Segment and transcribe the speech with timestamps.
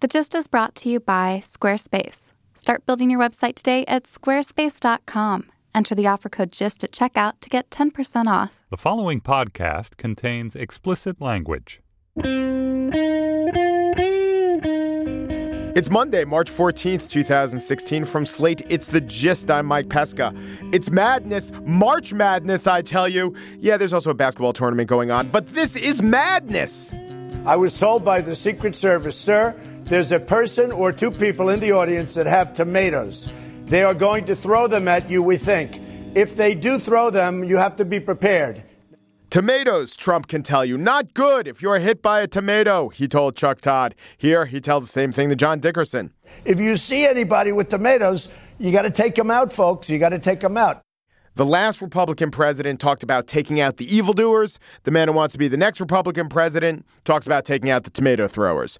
[0.00, 2.32] The Gist is brought to you by Squarespace.
[2.54, 5.50] Start building your website today at squarespace.com.
[5.74, 8.50] Enter the offer code GIST at checkout to get 10% off.
[8.70, 11.82] The following podcast contains explicit language.
[15.76, 18.06] It's Monday, March 14th, 2016.
[18.06, 19.50] From Slate, it's The Gist.
[19.50, 20.34] I'm Mike Pesca.
[20.72, 23.34] It's madness, March madness, I tell you.
[23.58, 26.90] Yeah, there's also a basketball tournament going on, but this is madness.
[27.46, 29.54] I was told by the Secret Service, sir,
[29.90, 33.28] there's a person or two people in the audience that have tomatoes.
[33.66, 35.80] They are going to throw them at you, we think.
[36.14, 38.62] If they do throw them, you have to be prepared.
[39.30, 43.34] Tomatoes, Trump can tell you, not good if you're hit by a tomato, he told
[43.34, 43.96] Chuck Todd.
[44.16, 46.12] Here, he tells the same thing to John Dickerson.
[46.44, 49.90] If you see anybody with tomatoes, you got to take them out, folks.
[49.90, 50.82] You got to take them out.
[51.40, 54.58] The last Republican president talked about taking out the evildoers.
[54.82, 57.90] The man who wants to be the next Republican president talks about taking out the
[57.90, 58.78] tomato throwers.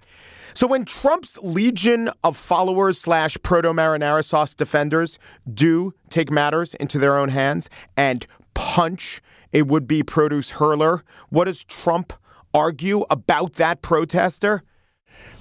[0.53, 5.19] So when Trump's legion of followers slash proto marinara sauce defenders
[5.55, 9.23] do take matters into their own hands and punch
[9.55, 12.13] a would be produce hurler, what does Trump
[12.53, 14.63] argue about that protester?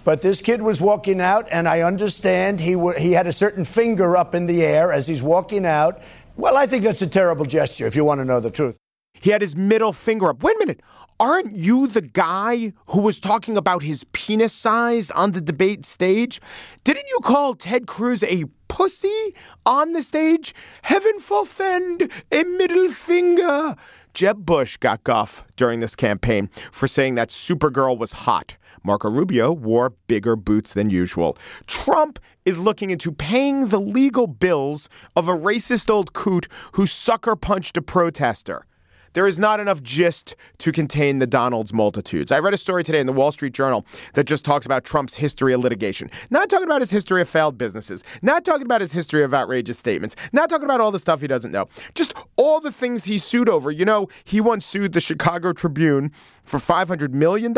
[0.06, 3.66] But this kid was walking out, and I understand he, w- he had a certain
[3.66, 6.02] finger up in the air as he's walking out.
[6.40, 8.78] Well, I think that's a terrible gesture, if you want to know the truth.
[9.14, 10.42] He had his middle finger up.
[10.42, 10.81] Wait a minute.
[11.20, 16.40] Aren't you the guy who was talking about his penis size on the debate stage?
[16.86, 20.56] Didn't you call Ted Cruz a pussy on the stage?
[20.84, 23.76] Heaven forfend a middle finger.
[24.14, 28.58] Jeb Bush got guff during this campaign for saying that Supergirl was hot.
[28.84, 31.38] Marco Rubio wore bigger boots than usual.
[31.68, 37.36] Trump is looking into paying the legal bills of a racist old coot who sucker
[37.36, 38.66] punched a protester.
[39.14, 42.32] There is not enough gist to contain the Donald's multitudes.
[42.32, 45.16] I read a story today in the Wall Street Journal that just talks about Trump's
[45.16, 46.12] history of litigation.
[46.30, 49.80] Not talking about his history of failed businesses, not talking about his history of outrageous
[49.80, 51.66] statements, not talking about all the stuff he doesn't know.
[51.96, 53.72] Just all the things he sued over.
[53.72, 56.12] You know, he once sued the Chicago Tribune
[56.44, 57.56] for $500 million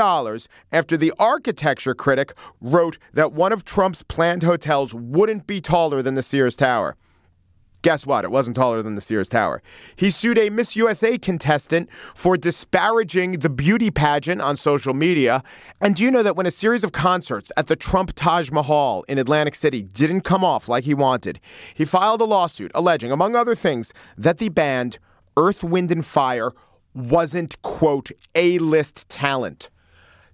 [0.71, 6.15] after the architecture critic wrote that one of Trump's planned hotels wouldn't be taller than
[6.15, 6.95] the Sears Tower.
[7.81, 8.23] Guess what?
[8.23, 9.63] It wasn't taller than the Sears Tower.
[9.95, 15.43] He sued a Miss USA contestant for disparaging the beauty pageant on social media.
[15.79, 19.03] And do you know that when a series of concerts at the Trump Taj Mahal
[19.07, 21.39] in Atlantic City didn't come off like he wanted,
[21.73, 24.99] he filed a lawsuit alleging, among other things, that the band
[25.35, 26.51] Earth, Wind, and Fire
[26.93, 29.69] wasn't, quote, A list talent.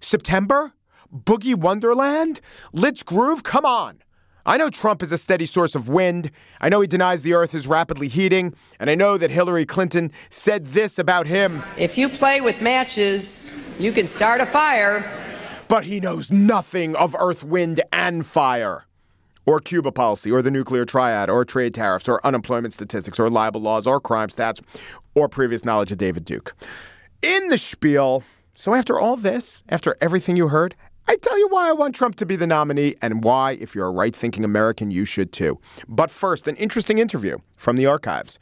[0.02, 0.74] September?
[1.16, 2.42] Boogie Wonderland?
[2.74, 3.44] Let's groove?
[3.44, 4.02] Come on.
[4.48, 6.32] I know Trump is a steady source of wind.
[6.62, 8.56] I know he denies the earth is rapidly heating.
[8.80, 11.62] And I know that Hillary Clinton said this about him.
[11.78, 15.06] If you play with matches, you can start a fire.
[15.68, 18.86] But he knows nothing of earth, wind, and fire.
[19.46, 23.60] Or Cuba policy, or the nuclear triad, or trade tariffs, or unemployment statistics, or libel
[23.60, 24.62] laws, or crime stats,
[25.14, 26.56] or previous knowledge of David Duke.
[27.22, 28.24] In the spiel,
[28.56, 30.74] so after all this, after everything you heard,
[31.10, 33.88] I tell you why I want Trump to be the nominee and why, if you're
[33.88, 35.58] a right thinking American, you should too.
[35.88, 38.40] But first, an interesting interview from the archives.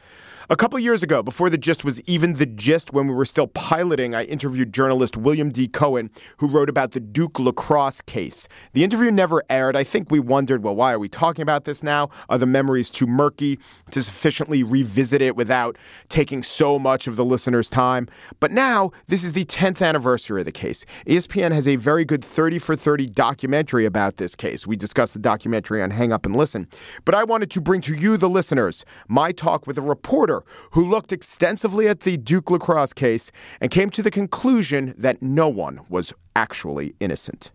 [0.47, 3.47] A couple years ago, before the gist was even the gist, when we were still
[3.47, 5.67] piloting, I interviewed journalist William D.
[5.67, 8.47] Cohan, who wrote about the Duke lacrosse case.
[8.73, 9.75] The interview never aired.
[9.75, 12.11] I think we wondered, well, why are we talking about this now?
[12.29, 13.57] Are the memories too murky
[13.89, 15.77] to sufficiently revisit it without
[16.09, 18.07] taking so much of the listener's time?
[18.39, 20.85] But now, this is the 10th anniversary of the case.
[21.07, 24.67] ESPN has a very good 30 for 30 documentary about this case.
[24.67, 26.67] We discussed the documentary on Hang Up and Listen.
[27.03, 30.89] But I wanted to bring to you, the listeners, my talk with a reporter who
[30.89, 35.81] looked extensively at the Duke lacrosse case and came to the conclusion that no one
[35.89, 37.51] was actually innocent.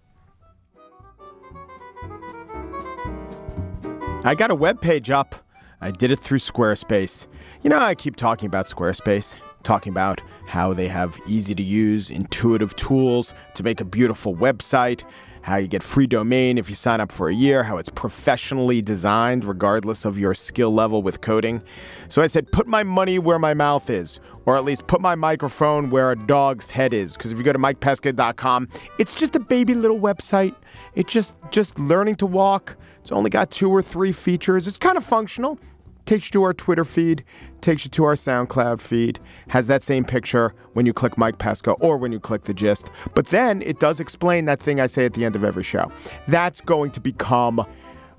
[4.22, 5.34] I got a web page up.
[5.80, 7.26] I did it through Squarespace.
[7.62, 12.10] You know, I keep talking about Squarespace, talking about how they have easy to use,
[12.10, 15.04] intuitive tools to make a beautiful website,
[15.42, 18.82] how you get free domain if you sign up for a year, how it's professionally
[18.82, 21.62] designed regardless of your skill level with coding.
[22.09, 25.15] So I said, put my money where my mouth is, or at least put my
[25.15, 27.15] microphone where a dog's head is.
[27.16, 28.68] Because if you go to mikepesca.com,
[28.98, 30.54] it's just a baby little website.
[30.94, 32.76] It's just just learning to walk.
[33.00, 34.68] It's only got two or three features.
[34.68, 35.59] It's kind of functional
[36.06, 37.24] takes you to our Twitter feed,
[37.60, 39.18] takes you to our SoundCloud feed,
[39.48, 42.91] has that same picture when you click Mike Pesca or when you click the gist.
[43.14, 45.91] But then it does explain that thing I say at the end of every show.
[46.28, 47.64] That's going to become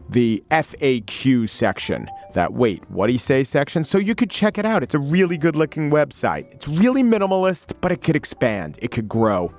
[0.10, 3.84] the FAQ section, that wait, what do you say section.
[3.86, 4.84] So you could check it out.
[4.84, 6.52] It's a really good looking website.
[6.52, 9.54] It's really minimalist, but it could expand, it could grow.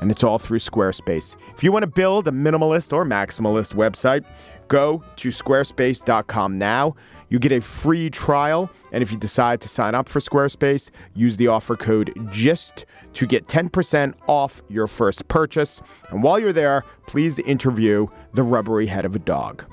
[0.00, 1.36] and it's all through Squarespace.
[1.54, 4.24] If you want to build a minimalist or maximalist website,
[4.68, 6.94] go to squarespace.com now.
[7.28, 11.36] You get a free trial, and if you decide to sign up for Squarespace, use
[11.36, 15.80] the offer code GIST to get 10% off your first purchase.
[16.10, 19.64] And while you're there, please interview the rubbery head of a dog.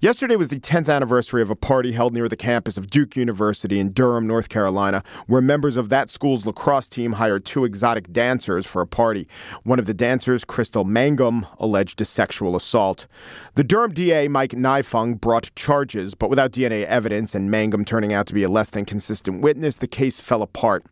[0.00, 3.80] Yesterday was the 10th anniversary of a party held near the campus of Duke University
[3.80, 8.64] in Durham, North Carolina, where members of that school's lacrosse team hired two exotic dancers
[8.64, 9.26] for a party.
[9.64, 13.08] One of the dancers, Crystal Mangum, alleged a sexual assault.
[13.56, 18.28] The Durham DA, Mike Nifong, brought charges, but without DNA evidence and Mangum turning out
[18.28, 20.86] to be a less than consistent witness, the case fell apart.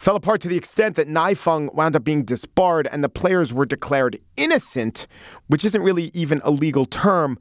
[0.00, 3.66] Fell apart to the extent that Nifong wound up being disbarred and the players were
[3.66, 5.06] declared innocent,
[5.46, 7.38] which isn't really even a legal term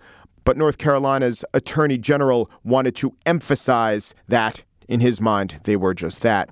[0.48, 6.22] but North Carolina's attorney general wanted to emphasize that, in his mind, they were just
[6.22, 6.50] that.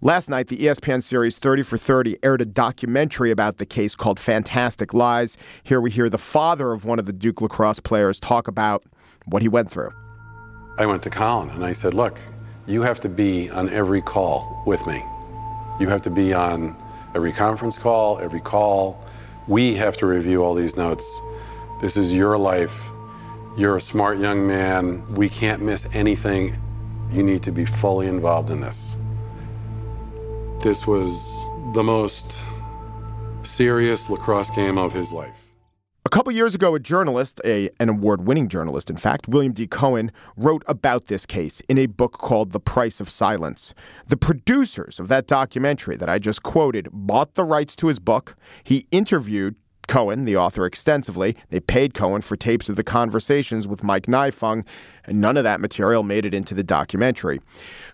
[0.00, 4.18] Last night, the ESPN series 30 for 30 aired a documentary about the case called
[4.18, 5.36] Fantastic Lies.
[5.62, 8.82] Here we hear the father of one of the Duke lacrosse players talk about
[9.26, 9.92] what he went through.
[10.78, 12.18] I went to Colin and I said, Look,
[12.66, 15.04] you have to be on every call with me.
[15.78, 16.74] You have to be on
[17.14, 19.04] every conference call, every call.
[19.48, 21.04] We have to review all these notes.
[21.82, 22.90] This is your life.
[23.56, 25.06] You're a smart young man.
[25.14, 26.58] We can't miss anything.
[27.12, 28.96] You need to be fully involved in this.
[30.60, 31.12] This was
[31.72, 32.36] the most
[33.44, 35.36] serious lacrosse game of his life.
[36.04, 39.68] A couple years ago, a journalist, a, an award winning journalist, in fact, William D.
[39.68, 43.72] Cohan, wrote about this case in a book called The Price of Silence.
[44.08, 48.36] The producers of that documentary that I just quoted bought the rights to his book.
[48.64, 49.54] He interviewed
[49.86, 51.36] Cohan, the author, extensively.
[51.50, 54.64] They paid Cohan for tapes of the conversations with Mike Nifong,
[55.04, 57.40] and none of that material made it into the documentary.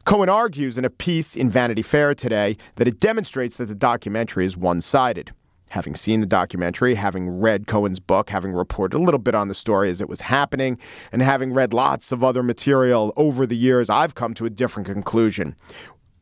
[0.04, 4.44] Cohan argues in a piece in Vanity Fair today that it demonstrates that the documentary
[4.44, 5.32] is one sided.
[5.70, 9.54] Having seen the documentary, having read Cohan's book, having reported a little bit on the
[9.54, 10.78] story as it was happening,
[11.12, 14.88] and having read lots of other material over the years, I've come to a different
[14.88, 15.54] conclusion.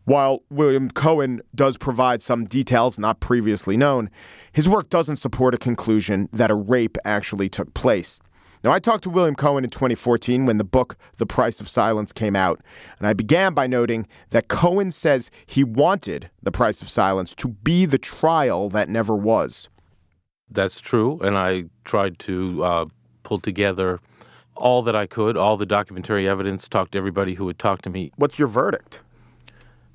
[0.08, 4.08] While William Cohan does provide some details not previously known,
[4.52, 8.18] his work doesn't support a conclusion that a rape actually took place.
[8.64, 12.10] Now, I talked to William Cohan in 2014 when the book The Price of Silence
[12.10, 12.62] came out,
[12.98, 17.48] and I began by noting that Cohan says he wanted The Price of Silence to
[17.48, 19.68] be the trial that never was.
[20.50, 22.84] That's true, and I tried to uh,
[23.24, 24.00] pull together
[24.56, 27.90] all that I could, all the documentary evidence, talk to everybody who would talk to
[27.90, 28.10] me.
[28.16, 29.00] What's your verdict?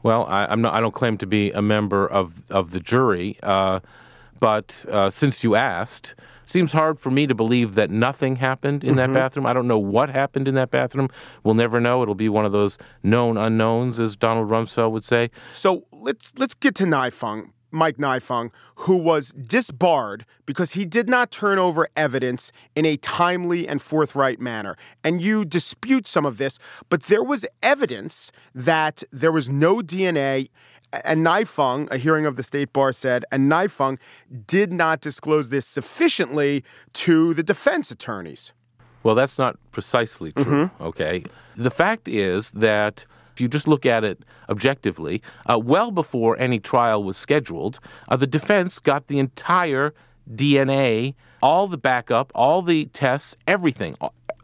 [0.04, 0.74] Well, I, am not.
[0.74, 3.80] I don't claim to be a member of of the jury, uh,
[4.40, 6.16] but uh, since you asked,
[6.46, 8.98] seems hard for me to believe that nothing happened in mm-hmm.
[8.98, 9.46] that bathroom.
[9.46, 11.10] I don't know what happened in that bathroom.
[11.44, 12.02] We'll never know.
[12.02, 15.32] It'll be one of those known unknowns, as Donald Rumsfeld would say.
[15.54, 21.32] So let's let's get to Nifong Mike Nifong, who was disbarred because he did not
[21.32, 24.78] turn over evidence in a timely and forthright manner.
[25.04, 26.60] And you dispute some of this,
[26.90, 30.50] but there was evidence that there was no DNA.
[31.04, 33.98] And Nifong, a hearing of the state bar said, and Nifong
[34.46, 38.54] did not disclose this sufficiently to the defense attorneys.
[39.02, 40.44] Well, that's not precisely true.
[40.46, 40.84] Mm-hmm.
[40.84, 41.26] Okay.
[41.58, 44.20] The fact is that if you just look at it
[44.50, 45.22] objectively,
[45.52, 49.94] uh, well before any trial was scheduled, uh, the defense got the entire
[50.32, 53.96] DNA, all the backup, all the tests, everything,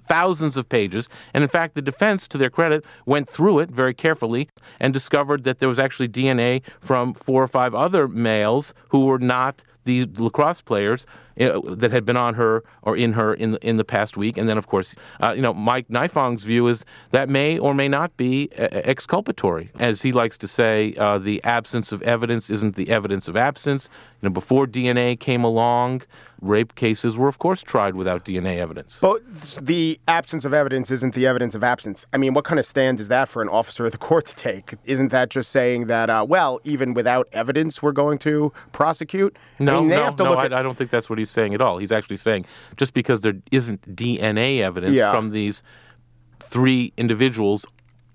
[0.08, 1.08] thousands of pages.
[1.34, 5.44] And in fact, the defense, to their credit, went through it very carefully and discovered
[5.44, 10.08] that there was actually DNA from four or five other males who were not the
[10.18, 11.06] lacrosse players
[11.36, 14.38] that had been on her or in her in in the past week.
[14.38, 17.88] And then, of course, uh, you know, Mike Nifong's view is that may or may
[17.88, 19.72] not be exculpatory.
[19.80, 23.90] As he likes to say, uh, the absence of evidence isn't the evidence of absence.
[24.22, 26.02] You know, before DNA came along,
[26.42, 28.98] rape cases were, of course, tried without DNA evidence.
[29.02, 29.22] But
[29.62, 32.06] the absence of evidence isn't the evidence of absence.
[32.14, 34.36] I mean, what kind of stand is that for an officer of the court to
[34.36, 34.76] take?
[34.86, 39.38] Isn't that just saying that, uh, well, even without evidence, we're going to prosecute?
[39.60, 40.40] No, I mean, no, no.
[40.40, 40.54] At...
[40.54, 41.78] I, don't think that's what he's saying at all.
[41.78, 42.46] He's actually saying
[42.78, 45.12] just because there isn't DNA evidence yeah.
[45.12, 45.64] from these
[46.40, 47.66] three individuals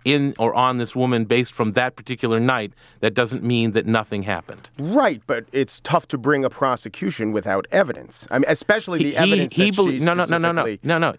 [0.04, 4.22] in or on this woman based from that particular night, that doesn't mean that nothing
[4.22, 4.70] happened.
[4.78, 8.26] Right, but it's tough to bring a prosecution without evidence.
[8.30, 10.76] I mean, especially the he, evidence he, he that she no, no, no, no, no,
[10.82, 11.14] no, no.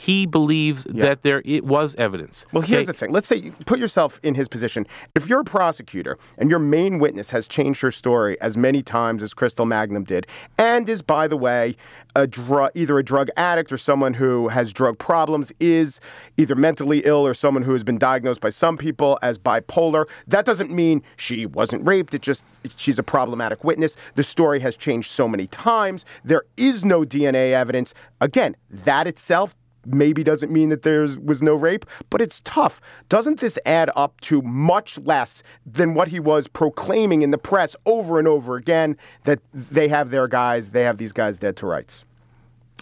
[0.00, 2.46] He believes that there it was evidence.
[2.52, 2.86] Well, here's Okay?
[2.86, 3.12] the thing.
[3.12, 4.86] Let's say you put yourself in his position.
[5.14, 9.22] If you're a prosecutor and your main witness has changed her story as many times
[9.22, 10.26] as Crystal Mangum did,
[10.56, 11.76] and is, by the way,
[12.16, 16.00] a dr- either a drug addict or someone who has drug problems, is
[16.38, 20.46] either mentally ill or someone who has been diagnosed by some people as bipolar, that
[20.46, 22.14] doesn't mean she wasn't raped.
[22.14, 22.42] It just
[22.78, 23.96] she's a problematic witness.
[24.14, 26.06] The story has changed so many times.
[26.24, 27.92] There is no DNA evidence.
[28.22, 29.54] Again, that itself
[29.94, 32.80] maybe doesn't mean that there was no rape, but it's tough.
[33.08, 37.76] Doesn't this add up to much less than what he was proclaiming in the press
[37.86, 41.66] over and over again that they have their guys, they have these guys dead to
[41.66, 42.04] rights?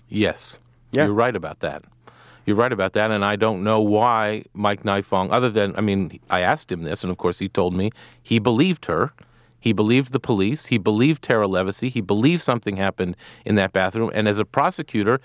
[0.08, 0.58] Yes.
[0.90, 1.04] Yeah.
[1.04, 1.84] You're right about that.
[2.46, 6.18] You're right about that, and I don't know why Mike Nifong, other than, I mean,
[6.30, 7.90] I asked him this, and of course he told me
[8.22, 9.12] he believed her.
[9.60, 10.64] He believed the police.
[10.64, 11.90] He believed Tara Levicy.
[11.90, 14.10] He believed something happened in that bathroom.
[14.14, 15.20] And as a prosecutor,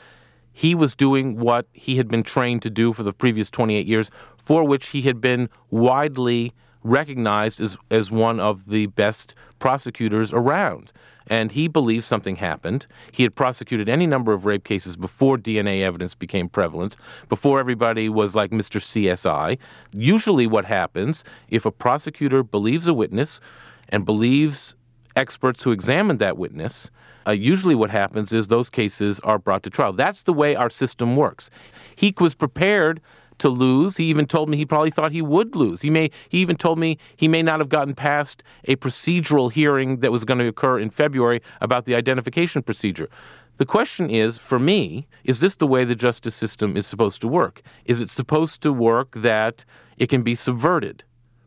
[0.53, 4.09] he was doing what he had been trained to do for the previous 28 years,
[4.37, 10.91] for which he had been widely recognized as, as one of the best prosecutors around.
[11.27, 12.85] And he believed something happened.
[13.13, 16.97] He had prosecuted any number of rape cases before DNA evidence became prevalent,
[17.29, 18.81] before everybody was like Mr.
[18.81, 19.57] CSI.
[19.93, 23.39] Usually, what happens if a prosecutor believes a witness
[23.87, 24.75] and believes
[25.15, 26.89] experts who examined that witness,
[27.27, 29.93] uh, usually what happens is those cases are brought to trial.
[29.93, 31.49] That's the way our system works.
[31.95, 33.01] He was prepared
[33.39, 33.97] to lose.
[33.97, 35.81] He even told me he probably thought he would lose.
[35.81, 39.99] He may he even told me he may not have gotten past a procedural hearing
[39.99, 43.09] that was going to occur in February about the identification procedure.
[43.57, 47.27] The question is, for me, is this the way the justice system is supposed to
[47.27, 47.61] work?
[47.85, 49.63] Is it supposed to work that
[49.97, 51.03] it can be subverted?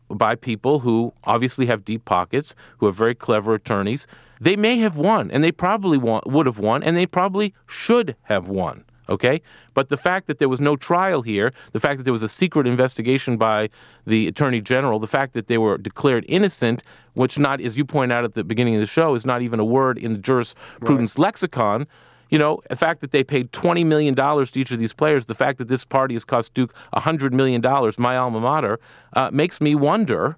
[0.08, 4.06] By people who obviously have deep pockets, who are very clever attorneys.
[4.40, 8.16] They may have won, and they probably want, would have won, and they probably should
[8.22, 8.84] have won.
[9.08, 9.40] Okay?
[9.74, 12.28] But the fact that there was no trial here, the fact that there was a
[12.28, 13.70] secret investigation by
[14.06, 16.82] the Attorney General, the fact that they were declared innocent,
[17.14, 19.60] which not, as you point out at the beginning of the show, is not even
[19.60, 21.86] a word in the jurisprudence lexicon,
[22.30, 25.34] you know, the fact that they paid $20 million to each of these players, the
[25.34, 27.62] fact that this party has cost Duke $100 million,
[27.98, 28.80] my alma mater,
[29.12, 30.36] uh, makes me wonder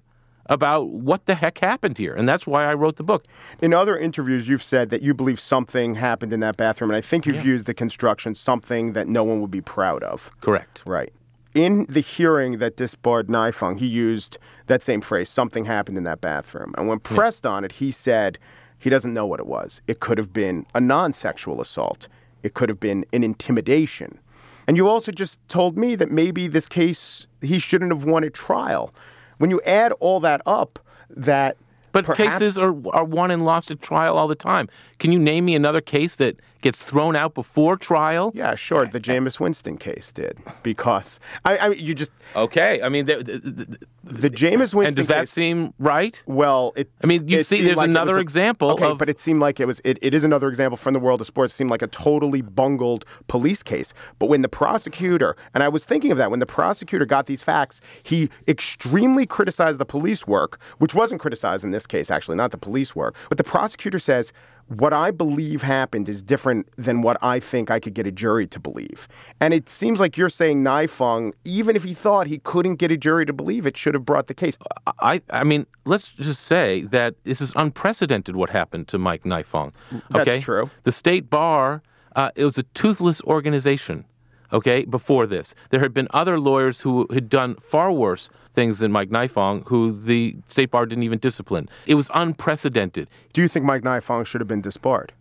[0.49, 2.13] about what the heck happened here.
[2.15, 3.25] And that's why I wrote the book.
[3.61, 7.01] In other interviews, you've said that you believe something happened in that bathroom, and I
[7.01, 10.31] think you've used the construction something that no one would be proud of.
[10.41, 10.81] Correct.
[10.85, 11.13] Right.
[11.53, 16.21] In the hearing that disbarred Nifong, he used that same phrase, something happened in that
[16.21, 16.73] bathroom.
[16.77, 18.37] And when pressed on it, he said
[18.79, 19.81] he doesn't know what it was.
[19.87, 22.07] It could have been a non sexual assault,
[22.43, 24.19] it could have been an intimidation.
[24.67, 28.33] And you also just told me that maybe this case, he shouldn't have won at
[28.33, 28.93] trial.
[29.39, 31.57] When you add all that up, that.
[31.91, 34.69] But perhaps- cases are, are won and lost at trial all the time.
[34.99, 38.33] Can you name me another case that gets thrown out before trial?
[38.35, 38.85] Yeah, sure.
[38.85, 42.81] The Jameis Winston case did because I, I you just Okay.
[42.81, 43.67] I mean, th- th- th-
[44.03, 44.79] the Jameis Winston.
[44.81, 44.87] Case.
[44.87, 46.21] And does that case, seem right?
[46.25, 46.91] Well, it.
[47.01, 49.59] I mean, you see, there's like another a- example Okay, of- but it seemed like
[49.61, 49.79] it was.
[49.85, 51.53] It, it is another example from the world of sports.
[51.53, 53.93] It seemed like a totally bungled police case.
[54.19, 57.41] But when the prosecutor and I was thinking of that when the prosecutor got these
[57.41, 62.51] facts, he extremely criticized the police work, which wasn't criticized in this case, actually, not
[62.51, 63.15] the police work.
[63.29, 64.33] But the prosecutor says.
[64.69, 68.45] What I believe happened is different than what I think I could get a jury
[68.47, 69.07] to believe.
[69.41, 72.97] And it seems like you're saying Nifong, even if he thought he couldn't get a
[72.97, 74.57] jury to believe it, should have brought the case.
[74.99, 79.73] I, I mean, let's just say that this is unprecedented what happened to Mike Nifong.
[79.91, 80.23] Okay?
[80.23, 80.69] That's true.
[80.83, 81.81] The state bar,
[82.15, 84.05] uh, it was a toothless organization.
[84.51, 88.91] Okay, before this, there had been other lawyers who had done far worse things than
[88.91, 91.69] Mike Nifong, who the state bar didn't even discipline.
[91.85, 93.07] It was unprecedented.
[93.33, 95.13] Do you think Mike Nifong should have been disbarred?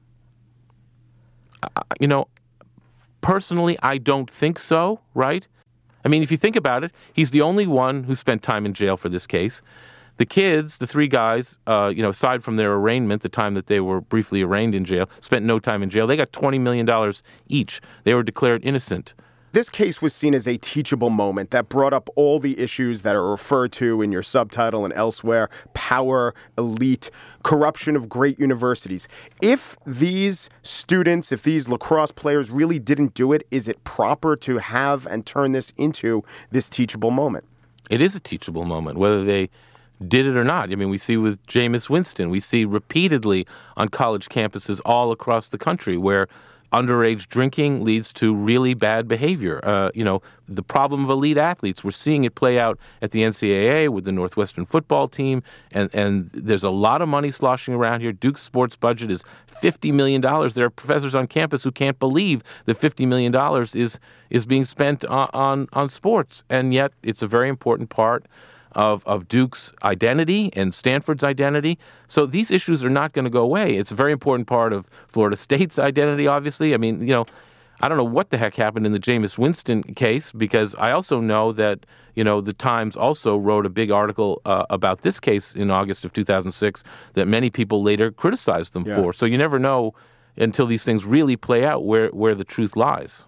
[2.00, 2.28] you know,
[3.20, 5.47] personally, I don't think so, right?
[6.04, 8.75] I mean, if you think about it, he's the only one who spent time in
[8.75, 9.61] jail for this case.
[10.18, 13.66] The kids, the three guys, uh, you know, aside from their arraignment, the time that
[13.66, 16.08] they were briefly arraigned in jail, spent no time in jail.
[16.08, 17.14] They got $20 million
[17.46, 17.80] each.
[18.02, 19.14] They were declared innocent.
[19.52, 23.16] This case was seen as a teachable moment that brought up all the issues that
[23.16, 27.10] are referred to in your subtitle and elsewhere power, elite,
[27.44, 29.08] corruption of great universities.
[29.40, 34.58] If these students, if these lacrosse players really didn't do it, is it proper to
[34.58, 37.44] have and turn this into this teachable moment?
[37.88, 39.48] It is a teachable moment, whether they
[40.07, 40.71] did it or not.
[40.71, 45.49] I mean, we see with Jameis Winston, we see repeatedly on college campuses all across
[45.49, 46.28] the country where
[46.73, 49.61] underage drinking leads to really bad behavior.
[49.64, 51.83] Uh, you know, the problem of elite athletes.
[51.83, 56.31] We're seeing it play out at the NCAA with the Northwestern football team, and, and
[56.33, 58.12] there's a lot of money sloshing around here.
[58.12, 59.25] Duke's sports budget is
[59.62, 60.21] $50 million.
[60.21, 63.35] There are professors on campus who can't believe that $50 million
[63.75, 63.99] is,
[64.31, 68.26] is being spent on, on, on sports, and yet it's a very important part
[68.72, 71.78] of, of Duke's identity and Stanford's identity.
[72.06, 73.76] So these issues are not going to go away.
[73.76, 76.75] It's a very important part of Florida State's identity, obviously.
[76.75, 77.26] I mean, you know,
[77.80, 81.20] I don't know what the heck happened in the Jameis Winston case because I also
[81.20, 85.54] know that, you know, the Times also wrote a big article uh, about this case
[85.54, 86.82] in August of 2006
[87.14, 88.96] that many people later criticized them Yeah.
[88.96, 89.12] for.
[89.12, 89.94] So you never know
[90.37, 93.25] until these things really play out where, where the truth lies.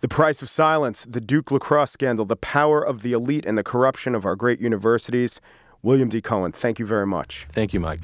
[0.00, 3.62] The Price of Silence, the Duke lacrosse scandal, the power of the elite, and the
[3.62, 5.40] corruption of our great universities.
[5.82, 6.20] William D.
[6.20, 7.46] Cohan, thank you very much.
[7.52, 8.00] Thank you, Mike.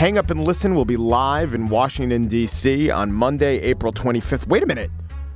[0.00, 2.88] Hang Up and Listen will be live in Washington, D.C.
[2.88, 4.46] on Monday, April 25th.
[4.46, 4.90] Wait a minute.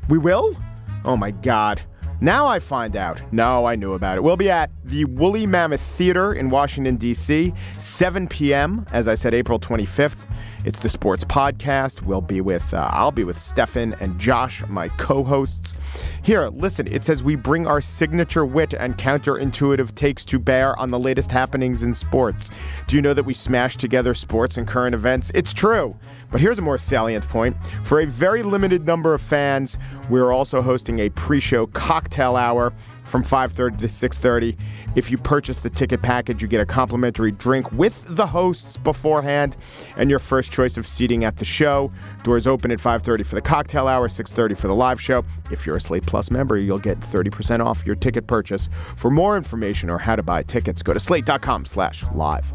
[0.08, 0.56] We will?
[1.04, 1.82] Oh my God.
[2.20, 3.20] Now I find out.
[3.32, 4.22] No, I knew about it.
[4.22, 9.34] We'll be at the Woolly Mammoth Theater in Washington, D.C., 7 p.m., as I said,
[9.34, 10.26] April 25th.
[10.64, 12.00] It's the sports podcast.
[12.00, 15.74] We'll be with, uh, I'll be with Stefan and Josh, my co hosts.
[16.22, 20.90] Here, listen, it says we bring our signature wit and counterintuitive takes to bear on
[20.90, 22.50] the latest happenings in sports.
[22.86, 25.30] Do you know that we smash together sports and current events?
[25.34, 25.94] It's true.
[26.30, 27.56] But here's a more salient point.
[27.84, 29.76] For a very limited number of fans,
[30.08, 32.72] we're also hosting a pre-show cocktail hour
[33.14, 34.56] from 5:30 to 6:30.
[34.96, 39.56] If you purchase the ticket package, you get a complimentary drink with the hosts beforehand
[39.96, 41.92] and your first choice of seating at the show.
[42.24, 45.24] Doors open at 5:30 for the cocktail hour, 6:30 for the live show.
[45.52, 48.68] If you're a Slate Plus member, you'll get 30% off your ticket purchase.
[48.96, 52.52] For more information or how to buy tickets, go to slate.com/live.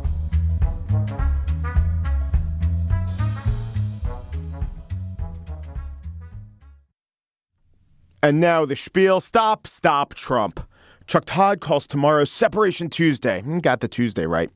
[8.21, 9.21] And now the spiel.
[9.21, 10.59] Stop, stop, Trump.
[11.07, 13.41] Chuck Todd calls tomorrow Separation Tuesday.
[13.41, 14.51] Hmm, Got the Tuesday right.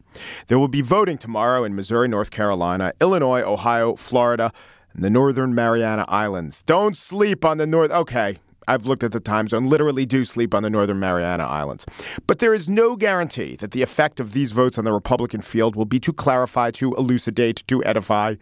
[0.48, 4.51] There will be voting tomorrow in Missouri, North Carolina, Illinois, Ohio, Florida,
[4.93, 6.62] and the Northern Mariana Islands.
[6.63, 7.89] Don't sleep on the North.
[7.89, 9.67] Okay, I've looked at the time zone.
[9.67, 11.86] Literally, do sleep on the Northern Mariana Islands.
[12.27, 15.75] But there is no guarantee that the effect of these votes on the Republican field
[15.75, 18.36] will be to clarify, to elucidate, to edify.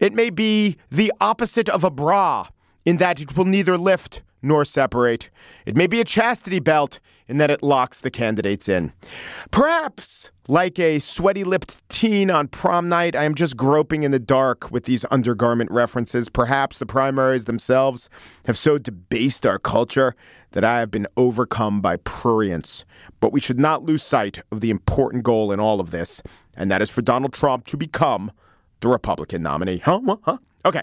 [0.00, 2.48] It may be the opposite of a bra
[2.84, 5.30] in that it will neither lift nor separate.
[5.64, 8.92] It may be a chastity belt in that it locks the candidates in.
[9.50, 14.18] Perhaps, like a sweaty lipped teen on prom night, I am just groping in the
[14.18, 16.28] dark with these undergarment references.
[16.28, 18.10] Perhaps the primaries themselves
[18.46, 20.14] have so debased our culture
[20.50, 22.84] that I have been overcome by prurience.
[23.20, 26.22] But we should not lose sight of the important goal in all of this,
[26.56, 28.32] and that is for Donald Trump to become
[28.80, 29.78] the Republican nominee.
[29.78, 30.00] Huh?
[30.22, 30.38] Huh?
[30.64, 30.82] Okay.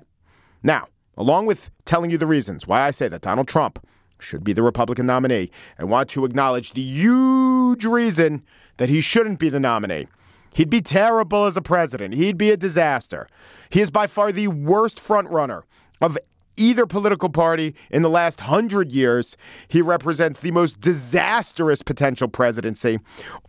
[0.63, 3.85] Now, along with telling you the reasons why I say that Donald Trump
[4.19, 8.43] should be the Republican nominee, I want to acknowledge the huge reason
[8.77, 10.07] that he shouldn't be the nominee.
[10.53, 12.15] He'd be terrible as a president.
[12.15, 13.27] He'd be a disaster.
[13.69, 15.63] He is by far the worst frontrunner
[16.01, 16.17] of
[16.57, 19.37] either political party in the last hundred years.
[19.67, 22.99] He represents the most disastrous potential presidency.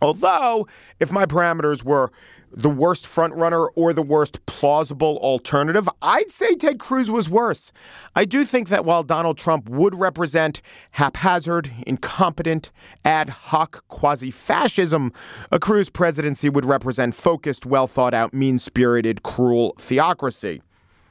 [0.01, 0.67] Although,
[0.99, 2.11] if my parameters were
[2.53, 7.71] the worst frontrunner or the worst plausible alternative, I'd say Ted Cruz was worse.
[8.15, 10.61] I do think that while Donald Trump would represent
[10.91, 12.71] haphazard, incompetent,
[13.05, 15.13] ad hoc quasi fascism,
[15.51, 20.61] a Cruz presidency would represent focused, well thought out, mean spirited, cruel theocracy.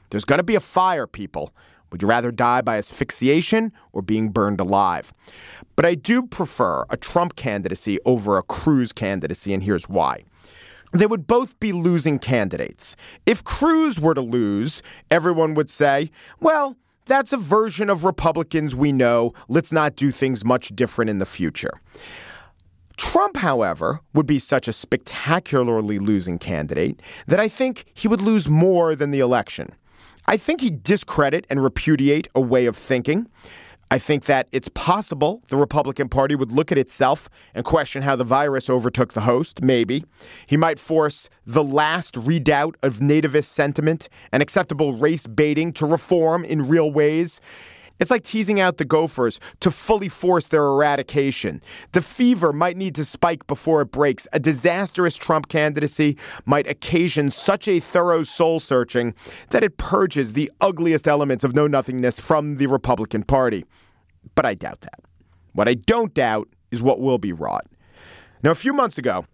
[0.09, 1.53] There's going to be a fire, people.
[1.91, 5.13] Would you rather die by asphyxiation or being burned alive?
[5.75, 10.23] But I do prefer a Trump candidacy over a Cruz candidacy, and here's why.
[10.91, 12.95] They would both be losing candidates.
[13.25, 16.75] If Cruz were to lose, everyone would say, well,
[17.05, 19.33] that's a version of Republicans we know.
[19.47, 21.81] Let's not do things much different in the future.
[22.97, 28.47] Trump, however, would be such a spectacularly losing candidate that I think he would lose
[28.47, 29.73] more than the election.
[30.27, 33.27] I think he'd discredit and repudiate a way of thinking.
[33.91, 38.15] I think that it's possible the Republican Party would look at itself and question how
[38.15, 40.05] the virus overtook the host, maybe.
[40.47, 46.45] He might force the last redoubt of nativist sentiment and acceptable race baiting to reform
[46.45, 47.41] in real ways.
[48.01, 51.61] It's like teasing out the gophers to fully force their eradication.
[51.91, 54.27] The fever might need to spike before it breaks.
[54.33, 59.13] A disastrous Trump candidacy might occasion such a thorough soul searching
[59.51, 63.65] that it purges the ugliest elements of know nothingness from the Republican Party.
[64.33, 64.99] But I doubt that.
[65.53, 67.67] What I don't doubt is what will be wrought.
[68.41, 69.25] Now, a few months ago,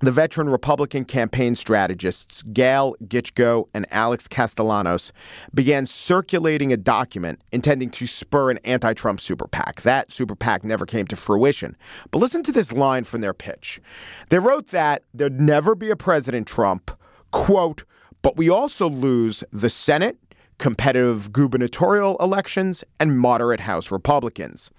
[0.00, 5.12] the veteran Republican campaign strategists Gail Gitcho and Alex Castellanos
[5.54, 9.82] began circulating a document intending to spur an anti Trump super PAC.
[9.82, 11.76] That super PAC never came to fruition.
[12.10, 13.80] But listen to this line from their pitch.
[14.28, 16.90] They wrote that there'd never be a President Trump,
[17.30, 17.84] quote,
[18.22, 20.18] but we also lose the Senate,
[20.58, 24.70] competitive gubernatorial elections, and moderate House Republicans.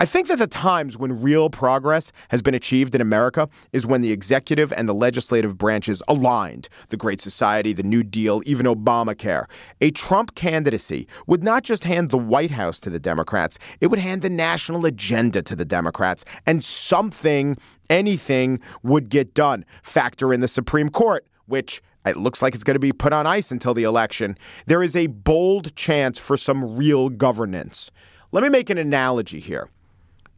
[0.00, 4.00] I think that the times when real progress has been achieved in America is when
[4.00, 6.68] the executive and the legislative branches aligned.
[6.90, 9.46] The Great Society, the New Deal, even Obamacare.
[9.80, 13.98] A Trump candidacy would not just hand the White House to the Democrats, it would
[13.98, 17.56] hand the national agenda to the Democrats, and something,
[17.90, 19.64] anything, would get done.
[19.82, 23.26] Factor in the Supreme Court, which it looks like it's going to be put on
[23.26, 24.38] ice until the election.
[24.66, 27.90] There is a bold chance for some real governance.
[28.30, 29.68] Let me make an analogy here.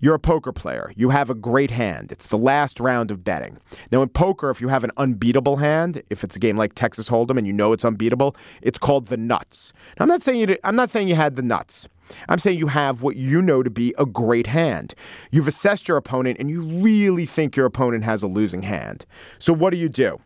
[0.02, 0.92] You're a poker player.
[0.96, 2.10] You have a great hand.
[2.10, 3.58] It's the last round of betting.
[3.92, 7.08] Now, in poker, if you have an unbeatable hand, if it's a game like Texas
[7.10, 9.74] Hold'em and you know it's unbeatable, it's called the nuts.
[9.98, 10.56] Now, I'm not saying you.
[10.64, 11.86] I'm not saying you had the nuts.
[12.28, 14.94] I'm saying you have what you know to be a great hand.
[15.30, 19.04] You've assessed your opponent and you really think your opponent has a losing hand.
[19.38, 20.18] So, what do you do?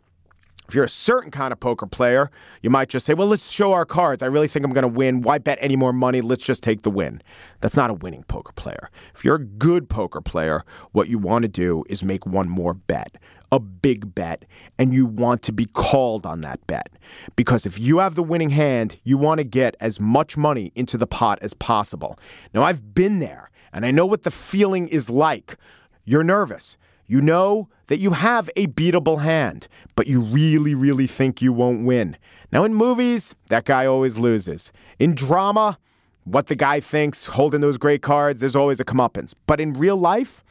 [0.68, 2.30] If you're a certain kind of poker player,
[2.62, 4.22] you might just say, well, let's show our cards.
[4.22, 5.20] I really think I'm going to win.
[5.20, 6.22] Why bet any more money?
[6.22, 7.22] Let's just take the win.
[7.60, 8.90] That's not a winning poker player.
[9.14, 12.72] If you're a good poker player, what you want to do is make one more
[12.72, 13.16] bet,
[13.52, 14.46] a big bet,
[14.78, 16.88] and you want to be called on that bet.
[17.36, 20.96] Because if you have the winning hand, you want to get as much money into
[20.96, 22.18] the pot as possible.
[22.54, 25.58] Now, I've been there, and I know what the feeling is like.
[26.06, 26.78] You're nervous.
[27.06, 31.84] You know that you have a beatable hand, but you really, really think you won't
[31.84, 32.16] win.
[32.50, 34.72] Now, in movies, that guy always loses.
[34.98, 35.78] In drama,
[36.24, 39.34] what the guy thinks holding those great cards, there's always a comeuppance.
[39.46, 40.42] But in real life,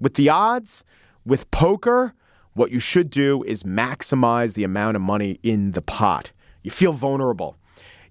[0.00, 0.84] with the odds,
[1.24, 2.12] with poker,
[2.54, 6.32] what you should do is maximize the amount of money in the pot.
[6.62, 7.56] You feel vulnerable.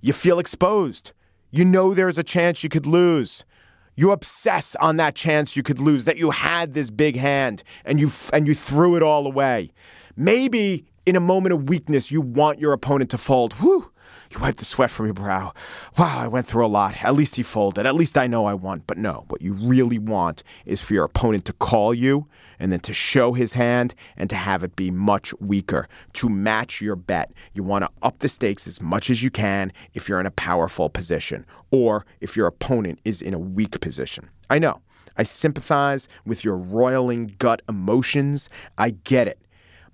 [0.02, 1.12] You feel exposed.
[1.52, 3.46] You know there's a chance you could lose.
[4.02, 8.00] You obsess on that chance you could lose, that you had this big hand and
[8.00, 9.72] you and you threw it all away.
[10.18, 13.54] Maybe in a moment of weakness, you want your opponent to fold.
[13.54, 13.91] Whew.
[14.32, 15.54] You wipe the sweat from your brow.
[15.97, 17.04] Wow, I went through a lot.
[17.04, 17.86] At least he folded.
[17.86, 18.84] At least I know I won.
[18.88, 22.28] But no, what you really want is for your opponent to call you
[22.60, 26.80] and then to show his hand and to have it be much weaker to match
[26.80, 27.32] your bet.
[27.54, 30.32] You want to up the stakes as much as you can if you're in a
[30.32, 34.30] powerful position or if your opponent is in a weak position.
[34.50, 34.82] I know.
[35.17, 38.50] I sympathize with your roiling gut emotions.
[38.78, 39.41] I get it.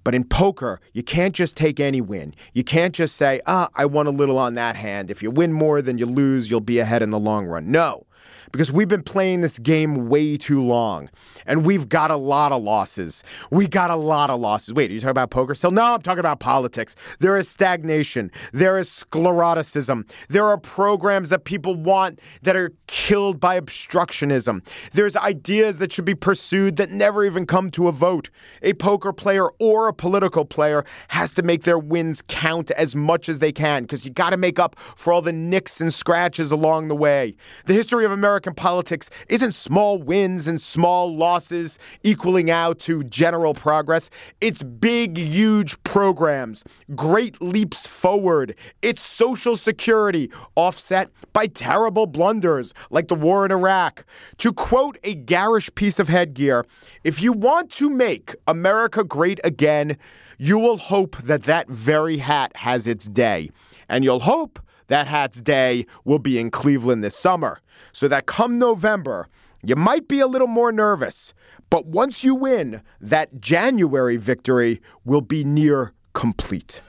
[0.08, 2.34] But in poker, you can't just take any win.
[2.54, 5.12] You can't just say, ah, I won a little on that hand.
[5.12, 7.70] If you win more than you lose, you'll be ahead in the long run.
[7.70, 8.07] No
[8.52, 11.10] because we've been playing this game way too long
[11.46, 13.24] and we've got a lot of losses.
[13.52, 14.74] We got a lot of losses.
[14.74, 15.72] Wait, are you talking about poker still?
[15.72, 16.96] No, I'm talking about politics.
[17.20, 23.40] There is stagnation, there is scleroticism, there are programs that people want that are killed
[23.40, 24.66] by obstructionism.
[24.94, 28.30] There's ideas that should be pursued that never even come to a vote.
[28.62, 33.30] A poker player or a political player has to make their wins count as much
[33.30, 36.52] as they can because you got to make up for all the nicks and scratches
[36.52, 37.36] along the way.
[37.66, 43.04] The history of America American politics isn't small wins and small losses equaling out to
[43.06, 44.12] general progress.
[44.42, 46.64] It's big, huge programs,
[46.96, 48.54] great leaps forward.
[48.84, 54.06] It's social security offset by terrible blunders like the war in Iraq.
[54.38, 56.64] To quote a garish piece of headgear,
[57.04, 59.98] if you want to make America great again,
[60.38, 63.50] you will hope that that very hat has its day.
[63.90, 67.62] And you'll hope that hat's day will be in Cleveland this summer
[67.92, 69.28] so that come November,
[69.64, 71.34] you might be a little more nervous.
[71.70, 76.82] But once you win, that January victory will be near complete.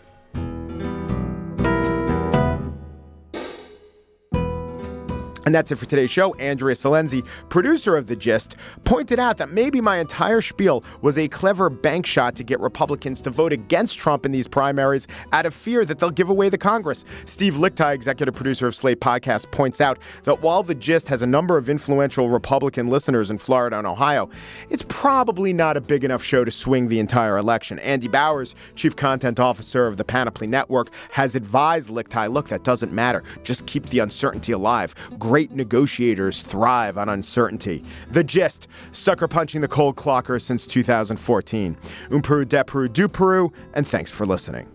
[5.49, 6.35] And that's it for today's show.
[6.35, 11.27] Andrea Silenzi, producer of The Gist, pointed out that maybe my entire spiel was a
[11.29, 15.55] clever bank shot to get Republicans to vote against Trump in these primaries out of
[15.55, 17.07] fear that they'll give away the Congress.
[17.25, 21.27] Steve Lickteig, executive producer of Slate Podcast, points out that while The Gist has a
[21.27, 24.29] number of influential Republican listeners in Florida and Ohio,
[24.69, 27.79] it's probably not a big enough show to swing the entire election.
[27.79, 32.93] Andy Bowers, chief content officer of the Panoply Network, has advised Lickteig, look, that doesn't
[32.93, 33.25] matter.
[33.45, 34.95] Just keep the uncertainty alive.
[35.19, 37.85] Great great negotiators thrive on uncertainty.
[38.11, 41.77] The gist sucker punching the cold clocker since 2014.
[42.11, 44.67] Umperu, Deperu, Duperu, and thanks for listening.